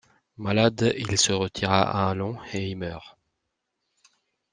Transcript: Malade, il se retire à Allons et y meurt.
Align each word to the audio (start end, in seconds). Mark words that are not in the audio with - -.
Malade, 0.37 0.95
il 0.97 1.15
se 1.19 1.31
retire 1.31 1.69
à 1.69 2.09
Allons 2.09 2.35
et 2.55 2.71
y 2.71 2.73
meurt. 2.73 3.19